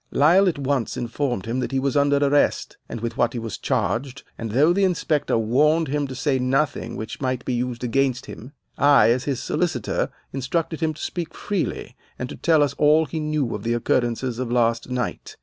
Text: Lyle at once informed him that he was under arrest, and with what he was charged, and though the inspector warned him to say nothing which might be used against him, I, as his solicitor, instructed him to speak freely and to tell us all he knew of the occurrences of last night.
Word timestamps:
Lyle 0.09 0.49
at 0.49 0.57
once 0.57 0.97
informed 0.97 1.45
him 1.45 1.59
that 1.59 1.71
he 1.71 1.77
was 1.79 1.95
under 1.95 2.17
arrest, 2.17 2.75
and 2.89 3.01
with 3.01 3.17
what 3.17 3.33
he 3.33 3.37
was 3.37 3.59
charged, 3.59 4.23
and 4.35 4.49
though 4.49 4.73
the 4.73 4.83
inspector 4.83 5.37
warned 5.37 5.89
him 5.89 6.07
to 6.07 6.15
say 6.15 6.39
nothing 6.39 6.95
which 6.95 7.21
might 7.21 7.45
be 7.45 7.53
used 7.53 7.83
against 7.83 8.25
him, 8.25 8.51
I, 8.79 9.11
as 9.11 9.25
his 9.25 9.39
solicitor, 9.43 10.09
instructed 10.33 10.79
him 10.79 10.95
to 10.95 11.01
speak 11.03 11.35
freely 11.35 11.95
and 12.17 12.27
to 12.29 12.35
tell 12.35 12.63
us 12.63 12.73
all 12.79 13.05
he 13.05 13.19
knew 13.19 13.53
of 13.53 13.61
the 13.61 13.73
occurrences 13.75 14.39
of 14.39 14.51
last 14.51 14.89
night. 14.89 15.35